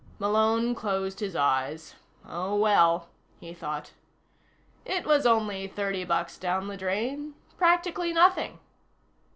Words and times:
Malone 0.17 0.73
closed 0.73 1.19
his 1.19 1.35
eyes. 1.35 1.93
Oh, 2.27 2.55
well, 2.55 3.09
he 3.39 3.53
thought. 3.53 3.91
It 4.83 5.05
was 5.05 5.27
only 5.27 5.67
thirty 5.67 6.03
bucks 6.05 6.39
down 6.39 6.67
the 6.69 6.75
drain. 6.75 7.35
Practically 7.55 8.11
nothing. 8.11 8.57